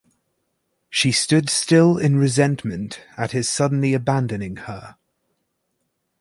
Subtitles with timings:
[0.89, 4.97] She stood still in resentment at his suddenly abandoning her.